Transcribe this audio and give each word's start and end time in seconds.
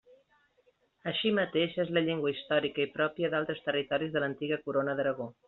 Així 1.11 1.33
mateix 1.39 1.75
és 1.83 1.91
la 1.97 2.03
llengua 2.07 2.33
històrica 2.33 2.83
i 2.87 2.91
pròpia 2.97 3.31
d'altres 3.35 3.63
territoris 3.69 4.17
de 4.17 4.25
l'antiga 4.27 4.61
Corona 4.65 4.99
d'Aragó. 5.03 5.31